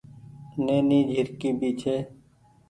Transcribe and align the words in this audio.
نيني 0.65 0.99
جهرڪي 1.09 1.49
ڀي 1.59 1.69
ڇي۔ 1.81 1.95